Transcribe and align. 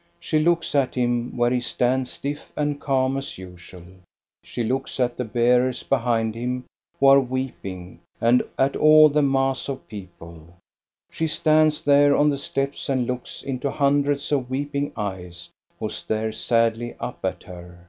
"She 0.20 0.38
looks 0.38 0.74
at 0.74 0.96
him, 0.96 1.34
where 1.34 1.50
he 1.50 1.62
stands 1.62 2.10
stiff 2.10 2.52
and 2.58 2.78
calm 2.78 3.16
as 3.16 3.38
usual. 3.38 3.86
She 4.44 4.62
looks 4.64 5.00
at 5.00 5.16
the 5.16 5.24
bearers 5.24 5.82
behind 5.82 6.34
him, 6.34 6.66
who 7.00 7.06
are 7.06 7.18
weeping, 7.18 8.00
and 8.20 8.42
at 8.58 8.76
all 8.76 9.08
that 9.08 9.22
mass 9.22 9.70
of 9.70 9.88
people. 9.88 10.56
She 11.10 11.26
stands 11.26 11.82
there 11.82 12.14
on 12.14 12.28
the 12.28 12.36
steps 12.36 12.90
and 12.90 13.06
looks 13.06 13.42
into 13.42 13.70
hundreds 13.70 14.30
of 14.30 14.50
weeping 14.50 14.92
eyes, 14.94 15.48
who 15.80 15.88
stare 15.88 16.32
sadly 16.32 16.94
up 17.00 17.20
at 17.24 17.44
her. 17.44 17.88